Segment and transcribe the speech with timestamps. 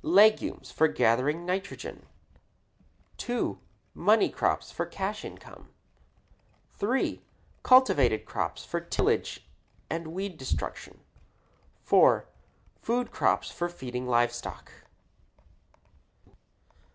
[0.00, 2.06] Legumes for gathering nitrogen.
[3.18, 3.58] 2.
[3.92, 5.68] Money crops for cash income.
[6.76, 7.20] 3.
[7.62, 9.46] Cultivated crops for tillage
[9.90, 11.00] and weed destruction.
[11.82, 12.26] 4.
[12.80, 14.72] Food crops for feeding live stock.